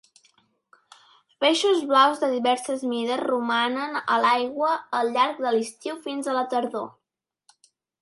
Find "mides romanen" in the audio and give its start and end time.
2.93-4.01